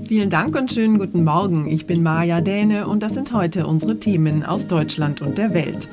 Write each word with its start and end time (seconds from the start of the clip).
Vielen 0.00 0.30
Dank 0.30 0.56
und 0.56 0.72
schönen 0.72 0.98
guten 0.98 1.22
Morgen. 1.22 1.66
Ich 1.66 1.86
bin 1.86 2.02
Maja 2.02 2.40
Däne 2.40 2.88
und 2.88 3.02
das 3.02 3.12
sind 3.12 3.30
heute 3.34 3.66
unsere 3.66 4.00
Themen 4.00 4.42
aus 4.42 4.66
Deutschland 4.66 5.20
und 5.20 5.36
der 5.36 5.52
Welt. 5.52 5.86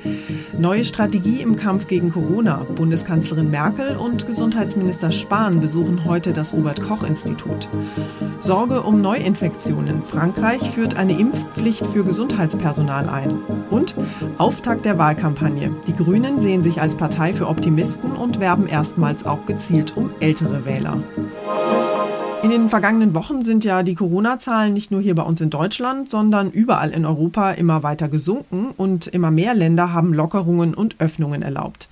Neue 0.57 0.85
Strategie 0.85 1.41
im 1.41 1.57
Kampf 1.57 1.87
gegen 1.87 2.13
Corona. 2.13 2.65
Bundeskanzlerin 2.75 3.49
Merkel 3.49 3.97
und 3.97 4.25
Gesundheitsminister 4.25 5.11
Spahn 5.11 5.59
besuchen 5.59 6.05
heute 6.05 6.31
das 6.31 6.53
Robert 6.53 6.81
Koch 6.81 7.03
Institut. 7.03 7.67
Sorge 8.39 8.83
um 8.83 9.01
Neuinfektionen. 9.01 10.01
Frankreich 10.03 10.71
führt 10.71 10.95
eine 10.95 11.19
Impfpflicht 11.19 11.85
für 11.85 12.05
Gesundheitspersonal 12.05 13.09
ein. 13.09 13.33
Und 13.69 13.95
Auftakt 14.37 14.85
der 14.85 14.97
Wahlkampagne. 14.97 15.71
Die 15.87 15.93
Grünen 15.93 16.39
sehen 16.39 16.63
sich 16.63 16.81
als 16.81 16.95
Partei 16.95 17.33
für 17.33 17.49
Optimisten 17.49 18.13
und 18.13 18.39
werben 18.39 18.67
erstmals 18.67 19.25
auch 19.25 19.45
gezielt 19.45 19.97
um 19.97 20.09
ältere 20.21 20.65
Wähler. 20.65 21.03
In 22.41 22.51
den 22.51 22.69
vergangenen 22.69 23.13
Wochen 23.15 23.43
sind 23.43 23.65
ja 23.65 23.83
die 23.83 23.95
Corona-Zahlen 23.95 24.73
nicht 24.73 24.91
nur 24.91 25.01
hier 25.01 25.13
bei 25.13 25.23
uns 25.23 25.41
in 25.41 25.49
Deutschland, 25.49 26.09
sondern 26.09 26.51
überall 26.51 26.91
in 26.91 27.05
Europa 27.05 27.51
immer 27.51 27.83
weiter 27.83 28.07
gesunken 28.07 28.69
und 28.77 29.07
immer 29.07 29.29
mehr 29.29 29.53
Länder 29.53 29.91
haben 29.91 30.13
Lockerungen 30.13 30.73
und 30.73 30.95
Öffnungen 30.99 31.41
erlaubt. 31.41 31.89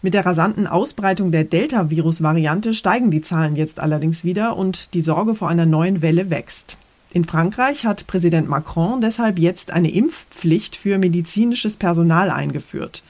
Mit 0.00 0.14
der 0.14 0.24
rasanten 0.24 0.66
Ausbreitung 0.66 1.32
der 1.32 1.44
Delta-Virus-Variante 1.44 2.72
steigen 2.72 3.10
die 3.10 3.20
Zahlen 3.20 3.56
jetzt 3.56 3.78
allerdings 3.78 4.24
wieder 4.24 4.56
und 4.56 4.94
die 4.94 5.02
Sorge 5.02 5.34
vor 5.34 5.50
einer 5.50 5.66
neuen 5.66 6.00
Welle 6.00 6.30
wächst. 6.30 6.78
In 7.12 7.26
Frankreich 7.26 7.84
hat 7.84 8.06
Präsident 8.06 8.48
Macron 8.48 9.02
deshalb 9.02 9.38
jetzt 9.38 9.70
eine 9.70 9.90
Impfpflicht 9.90 10.76
für 10.76 10.96
medizinisches 10.96 11.76
Personal 11.76 12.30
eingeführt. 12.30 13.02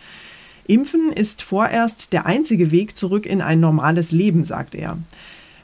Impfen 0.66 1.12
ist 1.12 1.42
vorerst 1.42 2.12
der 2.12 2.26
einzige 2.26 2.72
Weg 2.72 2.96
zurück 2.96 3.26
in 3.26 3.40
ein 3.40 3.60
normales 3.60 4.10
Leben, 4.10 4.44
sagt 4.44 4.74
er. 4.74 4.98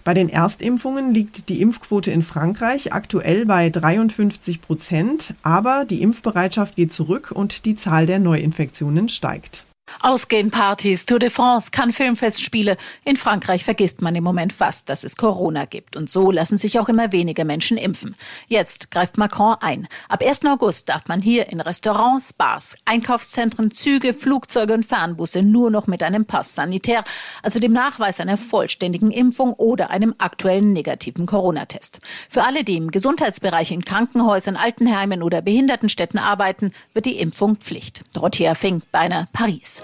Bei 0.03 0.15
den 0.15 0.29
Erstimpfungen 0.29 1.13
liegt 1.13 1.49
die 1.49 1.61
Impfquote 1.61 2.11
in 2.11 2.23
Frankreich 2.23 2.93
aktuell 2.93 3.45
bei 3.45 3.69
53 3.69 4.63
Prozent, 4.63 5.35
aber 5.43 5.85
die 5.85 6.03
Impfbereitschaft 6.03 6.77
geht 6.77 6.93
zurück 6.93 7.31
und 7.35 7.67
die 7.67 7.77
Zahl 7.77 8.07
der 8.07 8.19
Neuinfektionen 8.19 9.09
steigt. 9.09 9.65
Ausgehen, 9.99 10.51
Partys, 10.51 11.07
Tour 11.07 11.19
de 11.19 11.31
France, 11.31 11.71
Cannes 11.71 11.97
Filmfestspiele. 11.97 12.77
In 13.05 13.17
Frankreich 13.17 13.65
vergisst 13.65 14.03
man 14.03 14.15
im 14.15 14.25
Moment 14.25 14.53
fast, 14.53 14.89
dass 14.89 15.05
es 15.05 15.17
Corona 15.17 15.65
gibt. 15.65 15.97
Und 15.97 16.11
so 16.11 16.31
lassen 16.31 16.59
sich 16.59 16.79
auch 16.79 16.89
immer 16.89 17.13
weniger 17.13 17.45
Menschen 17.45 17.77
impfen. 17.77 18.15
Jetzt 18.49 18.91
greift 18.91 19.19
Macron 19.19 19.57
ein. 19.61 19.89
Ab 20.09 20.23
1. 20.25 20.45
August 20.47 20.89
darf 20.89 21.09
man 21.09 21.21
hier 21.21 21.49
in 21.49 21.61
Restaurants, 21.61 22.33
Bars, 22.33 22.77
Einkaufszentren, 22.85 23.73
Züge, 23.73 24.15
Flugzeuge 24.15 24.75
und 24.75 24.87
Fernbusse 24.87 25.43
nur 25.43 25.71
noch 25.71 25.87
mit 25.87 26.03
einem 26.03 26.25
Pass 26.25 26.55
sanitär, 26.55 27.05
also 27.43 27.59
dem 27.59 27.73
Nachweis 27.73 28.21
einer 28.21 28.37
vollständigen 28.37 29.11
Impfung 29.11 29.53
oder 29.55 29.91
einem 29.91 30.15
aktuellen 30.19 30.73
negativen 30.73 31.27
Corona-Test. 31.27 32.01
Für 32.29 32.45
alle, 32.45 32.65
die 32.65 32.77
im 32.77 32.91
Gesundheitsbereich 32.91 33.71
in 33.73 33.85
Krankenhäusern, 33.85 34.57
Altenheimen 34.57 35.23
oder 35.23 35.43
Behindertenstätten 35.43 36.19
arbeiten, 36.19 36.73
wird 36.95 37.07
die 37.07 37.19
Impfung 37.19 37.57
Pflicht. 37.57 38.05
Dorothea 38.13 38.55
Fink, 38.55 38.91
Beiner, 38.93 39.29
Paris. 39.33 39.80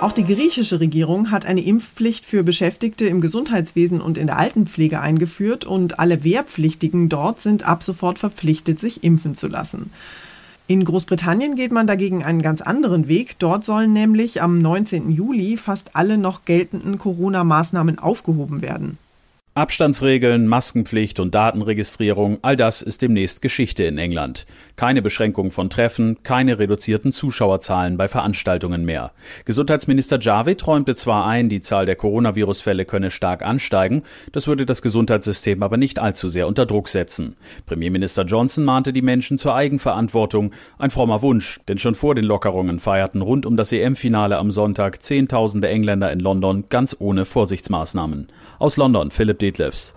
Auch 0.00 0.12
die 0.12 0.24
griechische 0.24 0.80
Regierung 0.80 1.30
hat 1.30 1.44
eine 1.44 1.60
Impfpflicht 1.60 2.24
für 2.24 2.42
Beschäftigte 2.42 3.06
im 3.06 3.20
Gesundheitswesen 3.20 4.00
und 4.00 4.16
in 4.16 4.26
der 4.26 4.38
Altenpflege 4.38 5.00
eingeführt 5.00 5.66
und 5.66 5.98
alle 5.98 6.24
Wehrpflichtigen 6.24 7.10
dort 7.10 7.40
sind 7.40 7.68
ab 7.68 7.82
sofort 7.82 8.18
verpflichtet, 8.18 8.80
sich 8.80 9.04
impfen 9.04 9.34
zu 9.34 9.46
lassen. 9.46 9.90
In 10.70 10.84
Großbritannien 10.84 11.56
geht 11.56 11.72
man 11.72 11.86
dagegen 11.86 12.24
einen 12.24 12.42
ganz 12.42 12.60
anderen 12.60 13.08
Weg. 13.08 13.38
Dort 13.40 13.64
sollen 13.64 13.92
nämlich 13.92 14.40
am 14.40 14.60
19. 14.60 15.10
Juli 15.10 15.56
fast 15.56 15.96
alle 15.96 16.16
noch 16.16 16.44
geltenden 16.44 16.96
Corona-Maßnahmen 16.96 17.98
aufgehoben 17.98 18.62
werden. 18.62 18.96
Abstandsregeln, 19.60 20.46
Maskenpflicht 20.46 21.20
und 21.20 21.34
Datenregistrierung, 21.34 22.38
all 22.40 22.56
das 22.56 22.80
ist 22.80 23.02
demnächst 23.02 23.42
Geschichte 23.42 23.84
in 23.84 23.98
England. 23.98 24.46
Keine 24.74 25.02
Beschränkung 25.02 25.50
von 25.50 25.68
Treffen, 25.68 26.22
keine 26.22 26.58
reduzierten 26.58 27.12
Zuschauerzahlen 27.12 27.98
bei 27.98 28.08
Veranstaltungen 28.08 28.86
mehr. 28.86 29.12
Gesundheitsminister 29.44 30.18
Javid 30.18 30.66
räumte 30.66 30.94
zwar 30.94 31.26
ein, 31.26 31.50
die 31.50 31.60
Zahl 31.60 31.84
der 31.84 31.96
Coronavirus-Fälle 31.96 32.86
könne 32.86 33.10
stark 33.10 33.42
ansteigen, 33.42 34.02
das 34.32 34.46
würde 34.46 34.64
das 34.64 34.80
Gesundheitssystem 34.80 35.62
aber 35.62 35.76
nicht 35.76 35.98
allzu 35.98 36.30
sehr 36.30 36.48
unter 36.48 36.64
Druck 36.64 36.88
setzen. 36.88 37.36
Premierminister 37.66 38.24
Johnson 38.24 38.64
mahnte 38.64 38.94
die 38.94 39.02
Menschen 39.02 39.36
zur 39.36 39.54
Eigenverantwortung, 39.54 40.52
ein 40.78 40.90
frommer 40.90 41.20
Wunsch, 41.20 41.60
denn 41.68 41.76
schon 41.76 41.94
vor 41.94 42.14
den 42.14 42.24
Lockerungen 42.24 42.78
feierten 42.78 43.20
rund 43.20 43.44
um 43.44 43.58
das 43.58 43.72
EM-Finale 43.72 44.38
am 44.38 44.52
Sonntag 44.52 45.02
Zehntausende 45.02 45.68
Engländer 45.68 46.10
in 46.10 46.20
London 46.20 46.64
ganz 46.70 46.96
ohne 46.98 47.26
Vorsichtsmaßnahmen. 47.26 48.28
Aus 48.58 48.78
London 48.78 49.10
Philipp 49.10 49.49
Detlefs. 49.50 49.94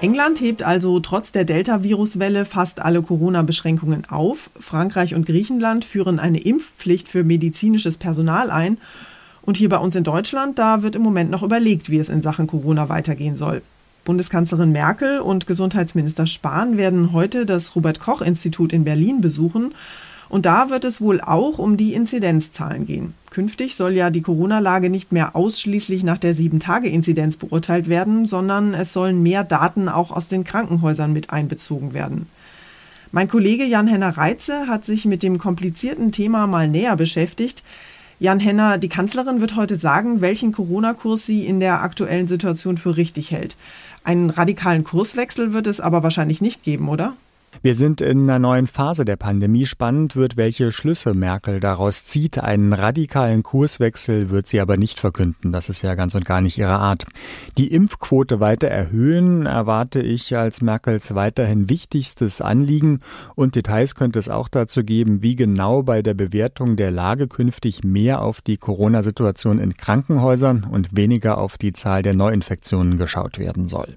England 0.00 0.40
hebt 0.40 0.62
also 0.62 1.00
trotz 1.00 1.32
der 1.32 1.44
Delta-Virus-Welle 1.44 2.44
fast 2.44 2.80
alle 2.80 3.02
Corona-Beschränkungen 3.02 4.04
auf. 4.08 4.50
Frankreich 4.58 5.14
und 5.14 5.26
Griechenland 5.26 5.84
führen 5.84 6.18
eine 6.18 6.38
Impfpflicht 6.38 7.08
für 7.08 7.24
medizinisches 7.24 7.96
Personal 7.96 8.50
ein. 8.50 8.78
Und 9.42 9.56
hier 9.56 9.68
bei 9.68 9.78
uns 9.78 9.96
in 9.96 10.04
Deutschland, 10.04 10.58
da 10.58 10.82
wird 10.82 10.96
im 10.96 11.02
Moment 11.02 11.30
noch 11.30 11.42
überlegt, 11.42 11.88
wie 11.88 11.98
es 11.98 12.08
in 12.08 12.22
Sachen 12.22 12.46
Corona 12.46 12.88
weitergehen 12.88 13.36
soll. 13.36 13.62
Bundeskanzlerin 14.04 14.72
Merkel 14.72 15.20
und 15.20 15.46
Gesundheitsminister 15.46 16.26
Spahn 16.26 16.76
werden 16.76 17.12
heute 17.12 17.46
das 17.46 17.74
Robert 17.74 18.00
Koch 18.00 18.22
Institut 18.22 18.72
in 18.72 18.84
Berlin 18.84 19.20
besuchen 19.20 19.74
Und 20.28 20.46
da 20.46 20.70
wird 20.70 20.84
es 20.84 21.00
wohl 21.00 21.20
auch 21.20 21.58
um 21.58 21.76
die 21.76 21.94
Inzidenzzahlen 21.94 22.86
gehen. 22.86 23.14
Künftig 23.36 23.76
soll 23.76 23.92
ja 23.92 24.08
die 24.08 24.22
Corona-Lage 24.22 24.88
nicht 24.88 25.12
mehr 25.12 25.36
ausschließlich 25.36 26.04
nach 26.04 26.16
der 26.16 26.34
7-Tage-Inzidenz 26.34 27.36
beurteilt 27.36 27.86
werden, 27.86 28.24
sondern 28.24 28.72
es 28.72 28.94
sollen 28.94 29.22
mehr 29.22 29.44
Daten 29.44 29.90
auch 29.90 30.10
aus 30.10 30.28
den 30.28 30.42
Krankenhäusern 30.42 31.12
mit 31.12 31.28
einbezogen 31.28 31.92
werden. 31.92 32.30
Mein 33.12 33.28
Kollege 33.28 33.64
Jan-Henner 33.64 34.16
Reitze 34.16 34.68
hat 34.68 34.86
sich 34.86 35.04
mit 35.04 35.22
dem 35.22 35.36
komplizierten 35.36 36.12
Thema 36.12 36.46
mal 36.46 36.66
näher 36.66 36.96
beschäftigt. 36.96 37.62
Jan 38.20 38.40
Henner, 38.40 38.78
die 38.78 38.88
Kanzlerin 38.88 39.42
wird 39.42 39.54
heute 39.54 39.76
sagen, 39.76 40.22
welchen 40.22 40.52
Corona-Kurs 40.52 41.26
sie 41.26 41.44
in 41.44 41.60
der 41.60 41.82
aktuellen 41.82 42.28
Situation 42.28 42.78
für 42.78 42.96
richtig 42.96 43.32
hält. 43.32 43.54
Einen 44.02 44.30
radikalen 44.30 44.82
Kurswechsel 44.82 45.52
wird 45.52 45.66
es 45.66 45.78
aber 45.78 46.02
wahrscheinlich 46.02 46.40
nicht 46.40 46.62
geben, 46.62 46.88
oder? 46.88 47.12
Wir 47.62 47.74
sind 47.74 48.00
in 48.00 48.22
einer 48.22 48.38
neuen 48.38 48.66
Phase 48.66 49.04
der 49.04 49.16
Pandemie. 49.16 49.66
Spannend 49.66 50.14
wird, 50.16 50.36
welche 50.36 50.72
Schlüsse 50.72 51.14
Merkel 51.14 51.60
daraus 51.60 52.04
zieht. 52.04 52.38
Einen 52.38 52.72
radikalen 52.72 53.42
Kurswechsel 53.42 54.30
wird 54.30 54.46
sie 54.46 54.60
aber 54.60 54.76
nicht 54.76 55.00
verkünden. 55.00 55.52
Das 55.52 55.68
ist 55.68 55.82
ja 55.82 55.94
ganz 55.94 56.14
und 56.14 56.24
gar 56.26 56.40
nicht 56.40 56.58
ihre 56.58 56.78
Art. 56.78 57.06
Die 57.58 57.72
Impfquote 57.72 58.40
weiter 58.40 58.68
erhöhen 58.68 59.46
erwarte 59.46 60.00
ich 60.00 60.36
als 60.36 60.60
Merkels 60.60 61.14
weiterhin 61.14 61.68
wichtigstes 61.68 62.40
Anliegen. 62.40 63.00
Und 63.34 63.54
Details 63.54 63.94
könnte 63.94 64.18
es 64.18 64.28
auch 64.28 64.48
dazu 64.48 64.84
geben, 64.84 65.22
wie 65.22 65.36
genau 65.36 65.82
bei 65.82 66.02
der 66.02 66.14
Bewertung 66.14 66.76
der 66.76 66.90
Lage 66.90 67.26
künftig 67.26 67.84
mehr 67.84 68.22
auf 68.22 68.40
die 68.40 68.58
Corona-Situation 68.58 69.58
in 69.58 69.76
Krankenhäusern 69.76 70.64
und 70.64 70.96
weniger 70.96 71.38
auf 71.38 71.58
die 71.58 71.72
Zahl 71.72 72.02
der 72.02 72.14
Neuinfektionen 72.14 72.98
geschaut 72.98 73.38
werden 73.38 73.68
soll. 73.68 73.96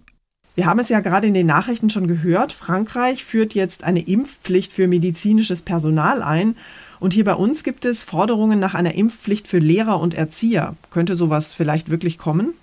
Wir 0.59 0.65
haben 0.65 0.79
es 0.79 0.89
ja 0.89 0.99
gerade 0.99 1.25
in 1.25 1.33
den 1.33 1.47
Nachrichten 1.47 1.89
schon 1.89 2.05
gehört. 2.05 2.51
Frankreich 2.51 3.23
führt 3.23 3.53
jetzt 3.53 3.85
eine 3.85 4.01
Impfpflicht 4.01 4.73
für 4.73 4.89
medizinisches 4.89 5.61
Personal 5.61 6.21
ein. 6.21 6.57
Und 6.99 7.13
hier 7.13 7.23
bei 7.23 7.35
uns 7.35 7.63
gibt 7.63 7.85
es 7.85 8.03
Forderungen 8.03 8.59
nach 8.59 8.73
einer 8.73 8.93
Impfpflicht 8.93 9.47
für 9.47 9.59
Lehrer 9.59 10.01
und 10.01 10.15
Erzieher. 10.15 10.75
Könnte 10.91 11.15
sowas 11.15 11.53
vielleicht 11.53 11.89
wirklich 11.89 12.17
kommen? 12.17 12.55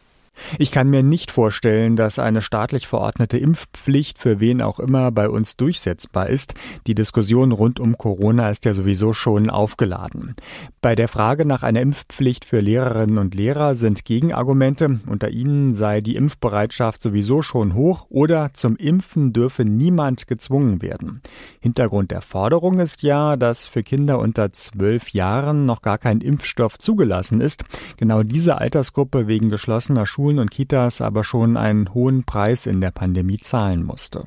Ich 0.58 0.70
kann 0.70 0.90
mir 0.90 1.02
nicht 1.02 1.30
vorstellen, 1.30 1.96
dass 1.96 2.18
eine 2.18 2.42
staatlich 2.42 2.86
verordnete 2.86 3.38
Impfpflicht 3.38 4.18
für 4.18 4.40
wen 4.40 4.62
auch 4.62 4.78
immer 4.78 5.10
bei 5.10 5.28
uns 5.28 5.56
durchsetzbar 5.56 6.28
ist. 6.28 6.54
Die 6.86 6.94
Diskussion 6.94 7.52
rund 7.52 7.80
um 7.80 7.98
Corona 7.98 8.50
ist 8.50 8.64
ja 8.64 8.74
sowieso 8.74 9.12
schon 9.12 9.50
aufgeladen. 9.50 10.34
Bei 10.80 10.94
der 10.94 11.08
Frage 11.08 11.44
nach 11.44 11.62
einer 11.62 11.80
Impfpflicht 11.80 12.44
für 12.44 12.60
Lehrerinnen 12.60 13.18
und 13.18 13.34
Lehrer 13.34 13.74
sind 13.74 14.04
Gegenargumente. 14.04 15.00
Unter 15.06 15.30
ihnen 15.30 15.74
sei 15.74 16.00
die 16.00 16.16
Impfbereitschaft 16.16 17.02
sowieso 17.02 17.42
schon 17.42 17.74
hoch 17.74 18.06
oder 18.08 18.50
zum 18.54 18.76
Impfen 18.76 19.32
dürfe 19.32 19.64
niemand 19.64 20.26
gezwungen 20.26 20.82
werden. 20.82 21.20
Hintergrund 21.60 22.10
der 22.10 22.20
Forderung 22.20 22.78
ist 22.78 23.02
ja, 23.02 23.36
dass 23.36 23.66
für 23.66 23.82
Kinder 23.82 24.18
unter 24.18 24.52
zwölf 24.52 25.10
Jahren 25.10 25.66
noch 25.66 25.82
gar 25.82 25.98
kein 25.98 26.20
Impfstoff 26.20 26.78
zugelassen 26.78 27.40
ist. 27.40 27.64
Genau 27.96 28.22
diese 28.22 28.58
Altersgruppe 28.58 29.26
wegen 29.26 29.50
geschlossener 29.50 30.06
Schulen 30.06 30.25
Schulen 30.26 30.40
und 30.40 30.50
Kitas 30.50 31.00
aber 31.00 31.22
schon 31.22 31.56
einen 31.56 31.94
hohen 31.94 32.24
Preis 32.24 32.66
in 32.66 32.80
der 32.80 32.90
Pandemie 32.90 33.38
zahlen 33.38 33.84
musste. 33.84 34.24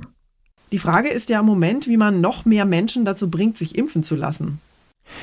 Die 0.72 0.80
Frage 0.80 1.10
ist 1.10 1.28
ja 1.28 1.42
im 1.42 1.46
Moment, 1.46 1.88
wie 1.88 1.98
man 1.98 2.22
noch 2.22 2.46
mehr 2.46 2.64
Menschen 2.64 3.04
dazu 3.04 3.30
bringt, 3.30 3.58
sich 3.58 3.78
impfen 3.78 4.04
zu 4.04 4.16
lassen. 4.16 4.62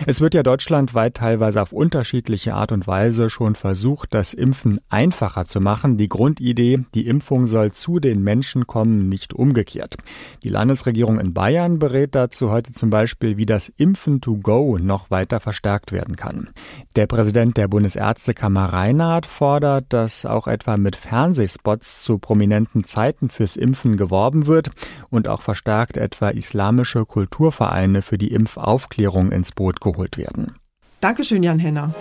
Es 0.07 0.21
wird 0.21 0.35
ja 0.35 0.43
deutschlandweit 0.43 1.15
teilweise 1.15 1.63
auf 1.63 1.73
unterschiedliche 1.73 2.55
Art 2.55 2.73
und 2.73 2.87
Weise 2.87 3.31
schon 3.31 3.55
versucht, 3.55 4.13
das 4.15 4.35
Impfen 4.35 4.79
einfacher 4.89 5.47
zu 5.47 5.61
machen. 5.61 5.97
Die 5.97 6.09
Grundidee, 6.09 6.85
die 6.95 7.07
Impfung 7.07 7.47
soll 7.47 7.73
zu 7.73 7.99
den 7.99 8.23
Menschen 8.23 8.67
kommen, 8.67 9.09
nicht 9.09 9.33
umgekehrt. 9.33 9.97
Die 10.43 10.49
Landesregierung 10.49 11.19
in 11.19 11.33
Bayern 11.33 11.79
berät 11.79 12.15
dazu 12.15 12.51
heute 12.51 12.73
zum 12.73 12.91
Beispiel, 12.91 13.37
wie 13.37 13.47
das 13.47 13.69
Impfen 13.77 14.21
to 14.21 14.37
go 14.37 14.79
noch 14.79 15.11
weiter 15.11 15.41
verstärkt 15.41 15.93
werden 15.93 16.17
kann. 16.17 16.51
Der 16.95 17.07
Präsident 17.07 17.57
der 17.57 17.69
Bundesärztekammer 17.69 18.73
Reinhardt 18.73 19.27
fordert, 19.27 19.87
dass 19.91 20.27
auch 20.27 20.47
etwa 20.47 20.77
mit 20.77 20.97
Fernsehspots 20.97 22.03
zu 22.03 22.19
prominenten 22.19 22.85
Zeiten 22.85 23.31
fürs 23.31 23.57
Impfen 23.57 23.97
geworben 23.97 24.47
wird 24.47 24.71
und 25.11 25.29
auch 25.29 25.43
verstärkt 25.43 25.97
etwa 25.97 26.29
islamische 26.31 27.05
Kulturvereine 27.05 28.03
für 28.03 28.19
die 28.19 28.33
Impfaufklärung 28.33 29.33
ins 29.33 29.53
Boot 29.53 29.76
Boot 29.77 29.81
geholt 29.81 30.19
werden. 30.19 30.57
Dankeschön, 31.01 31.43
Jan 31.43 31.59
Henner. 31.59 31.95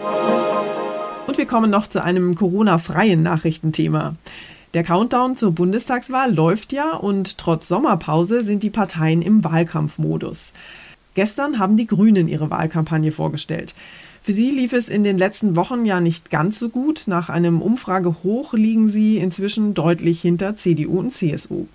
Und 1.27 1.37
wir 1.37 1.45
kommen 1.45 1.71
noch 1.71 1.87
zu 1.87 2.03
einem 2.03 2.35
Corona-freien 2.35 3.21
Nachrichtenthema. 3.21 4.15
Der 4.73 4.83
Countdown 4.83 5.35
zur 5.35 5.51
Bundestagswahl 5.51 6.33
läuft 6.33 6.73
ja 6.73 6.95
und 6.95 7.37
trotz 7.37 7.67
Sommerpause 7.67 8.43
sind 8.43 8.63
die 8.63 8.69
Parteien 8.69 9.21
im 9.21 9.43
Wahlkampfmodus. 9.43 10.53
Gestern 11.13 11.59
haben 11.59 11.77
die 11.77 11.87
Grünen 11.87 12.27
ihre 12.27 12.49
Wahlkampagne 12.49 13.11
vorgestellt. 13.11 13.73
Für 14.21 14.33
sie 14.33 14.51
lief 14.51 14.73
es 14.73 14.89
in 14.89 15.03
den 15.03 15.17
letzten 15.17 15.55
Wochen 15.55 15.85
ja 15.85 16.01
nicht 16.01 16.29
ganz 16.29 16.59
so 16.59 16.69
gut. 16.69 17.03
Nach 17.05 17.29
einem 17.29 17.61
Umfragehoch 17.61 18.53
liegen 18.53 18.89
sie 18.89 19.17
inzwischen 19.17 19.75
deutlich 19.75 20.19
hinter 20.19 20.57
CDU 20.57 20.99
und 20.99 21.11
CSU. 21.11 21.67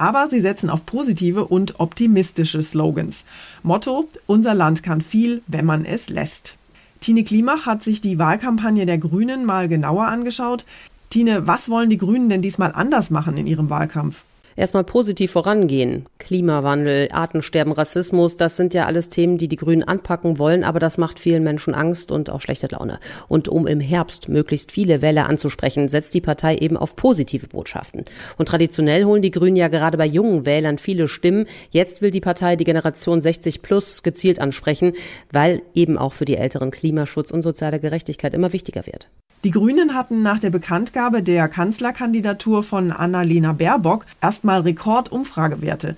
Aber 0.00 0.30
sie 0.30 0.40
setzen 0.40 0.70
auf 0.70 0.86
positive 0.86 1.44
und 1.44 1.78
optimistische 1.78 2.62
Slogans. 2.62 3.26
Motto, 3.62 4.08
unser 4.26 4.54
Land 4.54 4.82
kann 4.82 5.02
viel, 5.02 5.42
wenn 5.46 5.66
man 5.66 5.84
es 5.84 6.08
lässt. 6.08 6.56
Tine 7.00 7.22
Klimach 7.22 7.66
hat 7.66 7.82
sich 7.82 8.00
die 8.00 8.18
Wahlkampagne 8.18 8.86
der 8.86 8.96
Grünen 8.96 9.44
mal 9.44 9.68
genauer 9.68 10.06
angeschaut. 10.06 10.64
Tine, 11.10 11.46
was 11.46 11.68
wollen 11.68 11.90
die 11.90 11.98
Grünen 11.98 12.30
denn 12.30 12.40
diesmal 12.40 12.72
anders 12.72 13.10
machen 13.10 13.36
in 13.36 13.46
ihrem 13.46 13.68
Wahlkampf? 13.68 14.24
Erstmal 14.56 14.84
positiv 14.84 15.32
vorangehen. 15.32 16.06
Klimawandel, 16.18 17.08
Artensterben, 17.12 17.72
Rassismus, 17.72 18.36
das 18.36 18.56
sind 18.56 18.74
ja 18.74 18.86
alles 18.86 19.08
Themen, 19.08 19.38
die 19.38 19.48
die 19.48 19.56
Grünen 19.56 19.82
anpacken 19.82 20.38
wollen, 20.38 20.64
aber 20.64 20.80
das 20.80 20.98
macht 20.98 21.18
vielen 21.18 21.42
Menschen 21.42 21.74
Angst 21.74 22.10
und 22.10 22.30
auch 22.30 22.40
schlechte 22.40 22.68
Laune. 22.68 22.98
Und 23.28 23.48
um 23.48 23.66
im 23.66 23.80
Herbst 23.80 24.28
möglichst 24.28 24.72
viele 24.72 25.02
Wähler 25.02 25.28
anzusprechen, 25.28 25.88
setzt 25.88 26.14
die 26.14 26.20
Partei 26.20 26.56
eben 26.56 26.76
auf 26.76 26.96
positive 26.96 27.48
Botschaften. 27.48 28.04
Und 28.36 28.48
traditionell 28.48 29.04
holen 29.04 29.22
die 29.22 29.30
Grünen 29.30 29.56
ja 29.56 29.68
gerade 29.68 29.98
bei 29.98 30.06
jungen 30.06 30.46
Wählern 30.46 30.78
viele 30.78 31.08
Stimmen. 31.08 31.46
Jetzt 31.70 32.02
will 32.02 32.10
die 32.10 32.20
Partei 32.20 32.56
die 32.56 32.64
Generation 32.64 33.20
60 33.20 33.62
plus 33.62 34.02
gezielt 34.02 34.38
ansprechen, 34.38 34.94
weil 35.32 35.62
eben 35.74 35.98
auch 35.98 36.12
für 36.12 36.24
die 36.24 36.36
Älteren 36.36 36.70
Klimaschutz 36.70 37.30
und 37.30 37.42
soziale 37.42 37.80
Gerechtigkeit 37.80 38.34
immer 38.34 38.52
wichtiger 38.52 38.86
wird. 38.86 39.08
Die 39.42 39.52
Grünen 39.52 39.94
hatten 39.94 40.22
nach 40.22 40.38
der 40.38 40.50
Bekanntgabe 40.50 41.22
der 41.22 41.48
Kanzlerkandidatur 41.48 42.62
von 42.62 42.92
Annalena 42.92 43.54
Baerbock 43.54 44.04
erstmal 44.20 44.60
Rekordumfragewerte. 44.60 45.96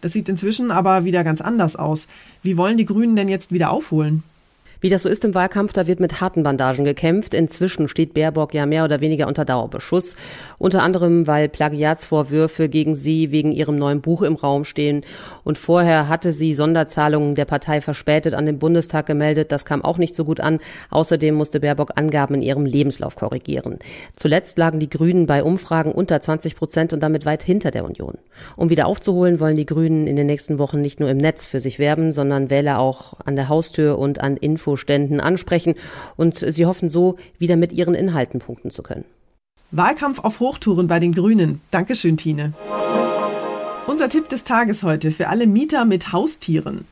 Das 0.00 0.12
sieht 0.12 0.28
inzwischen 0.28 0.70
aber 0.70 1.04
wieder 1.04 1.24
ganz 1.24 1.40
anders 1.40 1.74
aus. 1.74 2.06
Wie 2.44 2.56
wollen 2.56 2.76
die 2.76 2.86
Grünen 2.86 3.16
denn 3.16 3.28
jetzt 3.28 3.50
wieder 3.50 3.70
aufholen? 3.70 4.22
Wie 4.80 4.88
das 4.90 5.02
so 5.02 5.08
ist 5.08 5.24
im 5.24 5.34
Wahlkampf, 5.34 5.72
da 5.72 5.86
wird 5.86 6.00
mit 6.00 6.20
harten 6.20 6.42
Bandagen 6.42 6.84
gekämpft. 6.84 7.34
Inzwischen 7.34 7.88
steht 7.88 8.14
Baerbock 8.14 8.54
ja 8.54 8.66
mehr 8.66 8.84
oder 8.84 9.00
weniger 9.00 9.26
unter 9.26 9.44
Dauerbeschuss. 9.44 10.16
Unter 10.58 10.82
anderem, 10.82 11.26
weil 11.26 11.48
Plagiatsvorwürfe 11.48 12.68
gegen 12.68 12.94
sie 12.94 13.30
wegen 13.30 13.52
ihrem 13.52 13.76
neuen 13.76 14.00
Buch 14.00 14.22
im 14.22 14.34
Raum 14.34 14.64
stehen. 14.64 15.04
Und 15.42 15.58
vorher 15.58 16.08
hatte 16.08 16.32
sie 16.32 16.54
Sonderzahlungen 16.54 17.34
der 17.34 17.44
Partei 17.44 17.80
verspätet 17.80 18.34
an 18.34 18.46
den 18.46 18.58
Bundestag 18.58 19.06
gemeldet. 19.06 19.52
Das 19.52 19.64
kam 19.64 19.82
auch 19.82 19.98
nicht 19.98 20.14
so 20.16 20.24
gut 20.24 20.40
an. 20.40 20.58
Außerdem 20.90 21.34
musste 21.34 21.60
Baerbock 21.60 21.92
Angaben 21.96 22.34
in 22.34 22.42
ihrem 22.42 22.66
Lebenslauf 22.66 23.16
korrigieren. 23.16 23.78
Zuletzt 24.14 24.58
lagen 24.58 24.80
die 24.80 24.90
Grünen 24.90 25.26
bei 25.26 25.42
Umfragen 25.42 25.92
unter 25.92 26.20
20 26.20 26.56
Prozent 26.56 26.92
und 26.92 27.00
damit 27.00 27.24
weit 27.26 27.42
hinter 27.42 27.70
der 27.70 27.84
Union. 27.84 28.18
Um 28.56 28.70
wieder 28.70 28.86
aufzuholen, 28.86 29.40
wollen 29.40 29.56
die 29.56 29.66
Grünen 29.66 30.06
in 30.06 30.16
den 30.16 30.26
nächsten 30.26 30.58
Wochen 30.58 30.80
nicht 30.80 31.00
nur 31.00 31.08
im 31.08 31.18
Netz 31.18 31.46
für 31.46 31.60
sich 31.60 31.78
werben, 31.78 32.12
sondern 32.12 32.50
Wähler 32.50 32.78
auch 32.78 33.14
an 33.24 33.36
der 33.36 33.48
Haustür 33.48 33.98
und 33.98 34.20
an 34.20 34.36
Info 34.36 34.73
Infoständen 34.74 35.20
ansprechen 35.20 35.74
und 36.16 36.36
sie 36.36 36.66
hoffen 36.66 36.90
so, 36.90 37.16
wieder 37.38 37.56
mit 37.56 37.72
ihren 37.72 37.94
Inhalten 37.94 38.40
punkten 38.40 38.70
zu 38.70 38.82
können. 38.82 39.04
Wahlkampf 39.70 40.18
auf 40.18 40.40
Hochtouren 40.40 40.88
bei 40.88 40.98
den 40.98 41.14
Grünen. 41.14 41.60
Dankeschön, 41.70 42.16
Tine. 42.16 42.52
Unser 43.86 44.08
Tipp 44.08 44.28
des 44.28 44.44
Tages 44.44 44.82
heute 44.82 45.10
für 45.10 45.28
alle 45.28 45.46
Mieter 45.46 45.84
mit 45.84 46.12
Haustieren. 46.12 46.84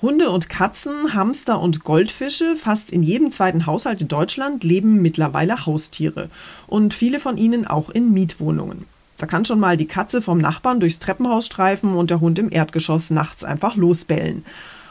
Hunde 0.00 0.30
und 0.30 0.48
Katzen, 0.48 1.12
Hamster 1.12 1.60
und 1.60 1.84
Goldfische, 1.84 2.56
fast 2.56 2.90
in 2.90 3.02
jedem 3.02 3.30
zweiten 3.32 3.66
Haushalt 3.66 4.00
in 4.00 4.08
Deutschland 4.08 4.64
leben 4.64 5.02
mittlerweile 5.02 5.66
Haustiere 5.66 6.30
und 6.66 6.94
viele 6.94 7.20
von 7.20 7.36
ihnen 7.36 7.66
auch 7.66 7.90
in 7.90 8.12
Mietwohnungen. 8.12 8.86
Da 9.18 9.26
kann 9.26 9.44
schon 9.44 9.60
mal 9.60 9.76
die 9.76 9.86
Katze 9.86 10.22
vom 10.22 10.38
Nachbarn 10.38 10.80
durchs 10.80 11.00
Treppenhaus 11.00 11.44
streifen 11.44 11.94
und 11.94 12.08
der 12.08 12.20
Hund 12.20 12.38
im 12.38 12.50
Erdgeschoss 12.50 13.10
nachts 13.10 13.44
einfach 13.44 13.76
losbellen. 13.76 14.44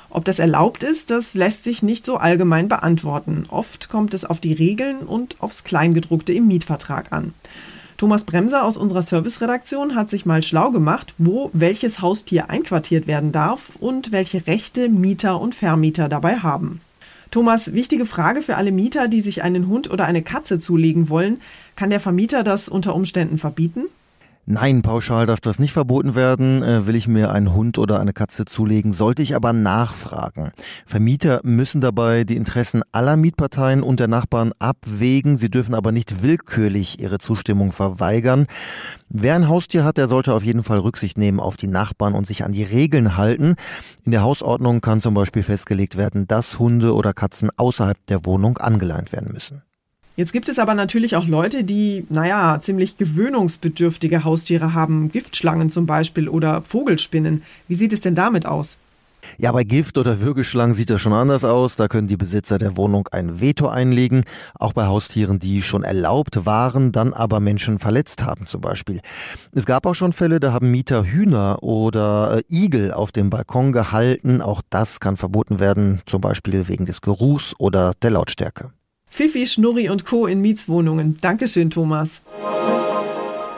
Ob 0.10 0.26
das 0.26 0.40
erlaubt 0.40 0.84
ist, 0.84 1.12
das 1.12 1.36
lässt 1.36 1.64
sich 1.64 1.84
nicht 1.84 2.06
so 2.06 2.18
allgemein 2.18 2.68
beantworten. 2.68 3.46
Oft 3.50 3.90
kommt 3.90 4.14
es 4.14 4.26
auf 4.26 4.40
die 4.40 4.54
Regeln 4.54 5.00
und 5.00 5.36
aufs 5.40 5.64
Kleingedruckte 5.64 6.34
im 6.34 6.48
Mietvertrag 6.48 7.12
an. 7.12 7.34
Thomas 7.98 8.24
Bremser 8.24 8.64
aus 8.64 8.78
unserer 8.78 9.02
Serviceredaktion 9.02 9.94
hat 9.94 10.10
sich 10.10 10.26
mal 10.26 10.42
schlau 10.42 10.72
gemacht, 10.72 11.14
wo 11.18 11.50
welches 11.54 12.02
Haustier 12.02 12.50
einquartiert 12.50 13.08
werden 13.08 13.32
darf 13.32 13.76
und 13.80 14.12
welche 14.12 14.48
Rechte 14.48 14.88
Mieter 14.88 15.40
und 15.40 15.54
Vermieter 15.54 16.08
dabei 16.08 16.38
haben. 16.38 16.80
Thomas, 17.30 17.74
wichtige 17.74 18.08
Frage 18.08 18.42
für 18.42 18.56
alle 18.56 18.72
Mieter, 18.72 19.08
die 19.08 19.22
sich 19.22 19.44
einen 19.44 19.68
Hund 19.68 19.92
oder 19.92 20.06
eine 20.06 20.24
Katze 20.24 20.58
zulegen 20.60 21.10
wollen. 21.10 21.42
Kann 21.76 21.92
der 21.92 22.00
Vermieter 22.00 22.44
das 22.44 22.70
unter 22.70 22.96
Umständen 22.96 23.38
verbieten? 23.38 23.86
Nein, 24.52 24.82
pauschal 24.82 25.28
darf 25.28 25.42
das 25.42 25.60
nicht 25.60 25.74
verboten 25.74 26.16
werden. 26.16 26.64
Äh, 26.64 26.88
will 26.88 26.96
ich 26.96 27.08
mir 27.08 27.32
einen 27.32 27.54
Hund 27.54 27.78
oder 27.78 28.00
eine 28.00 28.14
Katze 28.14 28.46
zulegen, 28.46 28.94
sollte 28.94 29.22
ich 29.22 29.36
aber 29.36 29.54
nachfragen. 29.54 30.54
Vermieter 30.88 31.40
müssen 31.44 31.82
dabei 31.82 32.24
die 32.24 32.36
Interessen 32.36 32.82
aller 32.92 33.16
Mietparteien 33.16 33.84
und 33.84 34.00
der 34.00 34.08
Nachbarn 34.08 34.54
abwägen. 34.58 35.38
Sie 35.38 35.52
dürfen 35.52 35.76
aber 35.76 35.92
nicht 35.92 36.24
willkürlich 36.24 37.00
ihre 37.00 37.20
Zustimmung 37.20 37.72
verweigern. 37.72 38.48
Wer 39.08 39.36
ein 39.36 39.48
Haustier 39.48 39.84
hat, 39.84 40.00
der 40.00 40.08
sollte 40.08 40.34
auf 40.34 40.44
jeden 40.44 40.64
Fall 40.64 40.80
Rücksicht 40.80 41.20
nehmen 41.20 41.40
auf 41.40 41.56
die 41.56 41.68
Nachbarn 41.68 42.16
und 42.16 42.26
sich 42.26 42.44
an 42.44 42.52
die 42.52 42.64
Regeln 42.64 43.18
halten. 43.18 43.54
In 44.04 44.12
der 44.12 44.24
Hausordnung 44.24 44.82
kann 44.82 45.00
zum 45.00 45.14
Beispiel 45.14 45.44
festgelegt 45.44 45.96
werden, 45.96 46.28
dass 46.28 46.58
Hunde 46.58 46.96
oder 46.96 47.14
Katzen 47.14 47.52
außerhalb 47.56 48.04
der 48.08 48.26
Wohnung 48.26 48.58
angeleint 48.58 49.12
werden 49.12 49.32
müssen. 49.32 49.62
Jetzt 50.20 50.34
gibt 50.34 50.50
es 50.50 50.60
aber 50.60 50.74
natürlich 50.74 51.16
auch 51.16 51.26
Leute, 51.26 51.64
die, 51.64 52.06
naja, 52.10 52.60
ziemlich 52.62 52.98
gewöhnungsbedürftige 52.98 54.26
Haustiere 54.26 54.74
haben, 54.74 55.10
Giftschlangen 55.14 55.70
zum 55.70 55.86
Beispiel 55.86 56.28
oder 56.28 56.62
Vogelspinnen. 56.62 57.42
Wie 57.70 57.76
sieht 57.76 57.94
es 57.94 58.02
denn 58.02 58.16
damit 58.16 58.46
aus? 58.46 58.80
Ja, 59.38 59.54
bei 59.54 59.64
Gift 59.64 59.98
oder 59.98 60.20
Würgeschlangen 60.20 60.74
sieht 60.74 60.90
das 60.90 61.00
schon 61.00 61.14
anders 61.14 61.46
aus. 61.46 61.78
Da 61.78 61.88
können 61.88 62.10
die 62.10 62.18
Besitzer 62.18 62.58
der 62.58 62.76
Wohnung 62.76 63.08
ein 63.14 63.40
Veto 63.40 63.70
einlegen. 63.70 64.26
Auch 64.56 64.74
bei 64.74 64.88
Haustieren, 64.88 65.40
die 65.40 65.62
schon 65.62 65.86
erlaubt 65.86 66.46
waren, 66.46 66.92
dann 66.92 67.14
aber 67.14 67.40
Menschen 67.40 67.80
verletzt 67.80 68.22
haben 68.22 68.46
zum 68.46 68.60
Beispiel. 68.60 69.00
Es 69.54 69.66
gab 69.66 69.86
auch 69.86 69.96
schon 69.96 70.12
Fälle, 70.12 70.42
da 70.42 70.52
haben 70.52 70.70
Mieter 70.70 71.06
Hühner 71.06 71.64
oder 71.64 72.40
äh, 72.40 72.54
Igel 72.54 72.92
auf 72.92 73.14
dem 73.14 73.30
Balkon 73.30 73.72
gehalten. 73.72 74.42
Auch 74.42 74.62
das 74.70 75.00
kann 75.00 75.16
verboten 75.16 75.62
werden, 75.62 76.02
zum 76.06 76.20
Beispiel 76.20 76.68
wegen 76.68 76.86
des 76.86 77.00
Geruchs 77.00 77.56
oder 77.58 77.94
der 78.02 78.10
Lautstärke. 78.12 78.74
Fifi, 79.10 79.48
Schnurri 79.48 79.90
und 79.90 80.06
Co. 80.06 80.28
in 80.28 80.42
Mietswohnungen. 80.42 81.18
Dankeschön, 81.22 81.70
Thomas. 81.70 82.22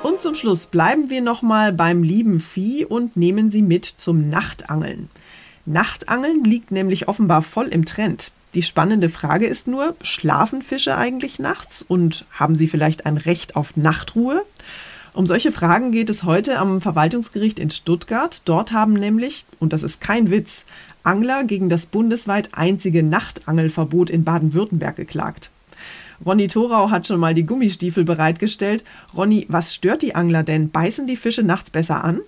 Und 0.04 0.22
zum 0.22 0.36
Schluss 0.36 0.66
bleiben 0.66 1.10
wir 1.10 1.22
nochmal 1.22 1.72
beim 1.74 2.04
lieben 2.04 2.40
Vieh 2.40 2.86
und 2.86 3.16
nehmen 3.16 3.52
Sie 3.52 3.62
mit 3.62 3.86
zum 3.86 4.30
Nachtangeln. 4.30 5.10
Nachtangeln 5.66 6.44
liegt 6.44 6.72
nämlich 6.72 7.08
offenbar 7.08 7.44
voll 7.44 7.68
im 7.68 7.86
Trend. 7.86 8.32
Die 8.54 8.64
spannende 8.64 9.10
Frage 9.10 9.46
ist 9.46 9.68
nur, 9.68 9.96
schlafen 10.02 10.62
Fische 10.62 10.98
eigentlich 10.98 11.40
nachts 11.40 11.86
und 11.88 12.26
haben 12.32 12.56
sie 12.56 12.68
vielleicht 12.68 13.06
ein 13.06 13.18
Recht 13.18 13.56
auf 13.56 13.78
Nachtruhe? 13.78 14.44
Um 15.14 15.28
solche 15.28 15.52
Fragen 15.52 15.92
geht 15.92 16.10
es 16.10 16.24
heute 16.24 16.58
am 16.58 16.82
Verwaltungsgericht 16.82 17.60
in 17.60 17.70
Stuttgart. 17.70 18.42
Dort 18.46 18.72
haben 18.72 18.94
nämlich, 18.94 19.46
und 19.60 19.74
das 19.74 19.84
ist 19.84 20.02
kein 20.02 20.32
Witz, 20.32 20.66
Angler 21.04 21.44
gegen 21.44 21.70
das 21.70 21.86
bundesweit 21.86 22.50
einzige 22.54 23.04
Nachtangelverbot 23.04 24.10
in 24.10 24.24
Baden-Württemberg 24.24 24.96
geklagt. 24.96 25.50
Ronny 26.26 26.48
Thorau 26.48 26.92
hat 26.92 27.08
schon 27.08 27.20
mal 27.20 27.34
die 27.34 27.46
Gummistiefel 27.46 28.04
bereitgestellt. 28.04 28.84
Ronny, 29.16 29.48
was 29.50 29.74
stört 29.74 30.04
die 30.04 30.14
Angler 30.14 30.44
denn? 30.44 30.70
Beißen 30.70 31.08
die 31.08 31.16
Fische 31.16 31.44
nachts 31.44 31.72
besser 31.72 32.04
an? 32.04 32.22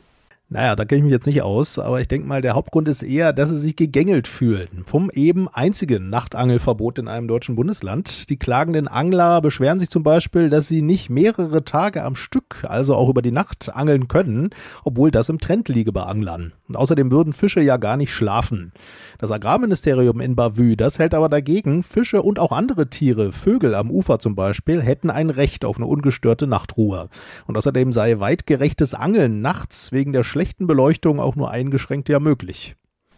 Naja, 0.49 0.75
da 0.75 0.85
kenne 0.85 0.99
ich 0.99 1.03
mich 1.05 1.11
jetzt 1.11 1.25
nicht 1.25 1.41
aus, 1.41 1.79
aber 1.79 1.99
ich 1.99 2.07
denke 2.07 2.27
mal, 2.27 2.43
der 2.43 2.53
Hauptgrund 2.53 2.87
ist 2.87 3.01
eher, 3.01 3.33
dass 3.33 3.49
sie 3.49 3.57
sich 3.57 3.75
gegängelt 3.75 4.27
fühlen. 4.27 4.83
Vom 4.85 5.09
eben 5.11 5.47
einzigen 5.47 6.11
Nachtangelverbot 6.11 6.99
in 6.99 7.07
einem 7.07 7.27
deutschen 7.27 7.55
Bundesland. 7.55 8.29
Die 8.29 8.37
klagenden 8.37 8.87
Angler 8.87 9.41
beschweren 9.41 9.79
sich 9.79 9.89
zum 9.89 10.03
Beispiel, 10.03 10.51
dass 10.51 10.67
sie 10.67 10.83
nicht 10.83 11.09
mehrere 11.09 11.63
Tage 11.63 12.03
am 12.03 12.15
Stück, 12.15 12.65
also 12.67 12.93
auch 12.93 13.09
über 13.09 13.23
die 13.23 13.31
Nacht, 13.31 13.73
angeln 13.73 14.07
können, 14.07 14.51
obwohl 14.83 15.09
das 15.09 15.29
im 15.29 15.39
Trend 15.39 15.69
liege 15.69 15.91
bei 15.91 16.03
Anglern. 16.03 16.53
Und 16.73 16.77
außerdem 16.77 17.11
würden 17.11 17.33
Fische 17.33 17.61
ja 17.61 17.77
gar 17.77 17.97
nicht 17.97 18.11
schlafen. 18.11 18.73
Das 19.19 19.29
Agrarministerium 19.29 20.19
in 20.19 20.35
Bavü, 20.35 20.75
das 20.75 20.97
hält 20.97 21.13
aber 21.13 21.29
dagegen, 21.29 21.83
Fische 21.83 22.23
und 22.23 22.39
auch 22.39 22.51
andere 22.51 22.89
Tiere, 22.89 23.31
Vögel 23.31 23.75
am 23.75 23.91
Ufer 23.91 24.17
zum 24.17 24.33
Beispiel, 24.33 24.81
hätten 24.81 25.11
ein 25.11 25.29
Recht 25.29 25.65
auf 25.65 25.77
eine 25.77 25.85
ungestörte 25.85 26.47
Nachtruhe. 26.47 27.09
Und 27.45 27.59
außerdem 27.59 27.93
sei 27.93 28.19
weitgerechtes 28.19 28.95
Angeln 28.95 29.41
nachts 29.41 29.91
wegen 29.91 30.13
der 30.13 30.23
schlechten 30.23 30.65
Beleuchtung 30.65 31.19
auch 31.19 31.35
nur 31.35 31.51
eingeschränkt 31.51 32.09
ja 32.09 32.19
möglich. 32.19 32.75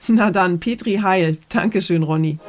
Na 0.10 0.32
dann, 0.32 0.60
Petri 0.60 0.98
Heil. 1.02 1.38
Dankeschön, 1.48 2.04
Ronny. 2.04 2.40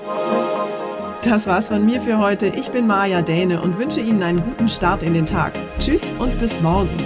Das 1.22 1.46
war's 1.46 1.68
von 1.68 1.86
mir 1.86 2.00
für 2.00 2.18
heute. 2.18 2.48
Ich 2.48 2.70
bin 2.70 2.88
Maja 2.88 3.22
Däne 3.22 3.62
und 3.62 3.78
wünsche 3.78 4.00
Ihnen 4.00 4.24
einen 4.24 4.42
guten 4.42 4.68
Start 4.68 5.04
in 5.04 5.14
den 5.14 5.26
Tag. 5.26 5.52
Tschüss 5.78 6.16
und 6.18 6.36
bis 6.40 6.60
morgen. 6.60 6.98